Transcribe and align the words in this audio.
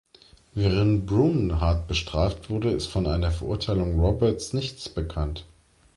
Während 0.55 1.05
Brun 1.05 1.61
hart 1.61 1.87
bestraft 1.87 2.49
wurde, 2.49 2.71
ist 2.71 2.87
von 2.87 3.05
einer 3.05 3.29
Verurteilung 3.29 3.99
Roberts 3.99 4.51
nichts 4.51 4.89
bekannt. 4.89 5.45